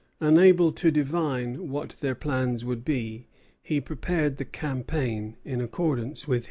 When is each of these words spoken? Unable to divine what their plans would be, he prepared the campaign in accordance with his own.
Unable 0.19 0.71
to 0.71 0.89
divine 0.89 1.69
what 1.69 1.89
their 1.99 2.15
plans 2.15 2.65
would 2.65 2.83
be, 2.83 3.27
he 3.61 3.79
prepared 3.79 4.37
the 4.37 4.45
campaign 4.45 5.35
in 5.45 5.61
accordance 5.61 6.27
with 6.27 6.37
his 6.37 6.37
own. 6.37 6.39